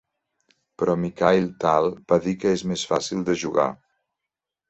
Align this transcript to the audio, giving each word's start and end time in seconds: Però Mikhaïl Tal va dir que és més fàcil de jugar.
Però 0.83 0.93
Mikhaïl 1.01 1.45
Tal 1.65 1.89
va 2.13 2.19
dir 2.25 2.33
que 2.45 2.55
és 2.59 2.65
més 2.71 2.85
fàcil 2.93 3.23
de 3.27 3.39
jugar. 3.43 3.67